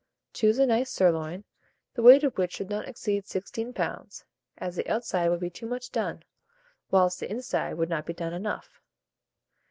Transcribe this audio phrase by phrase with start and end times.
[0.33, 1.43] Choose a nice sirloin,
[1.93, 4.23] the weight of which should not exceed 16 lbs.,
[4.57, 6.23] as the outside would be too much done,
[6.89, 8.81] whilst the inside would not be done enough.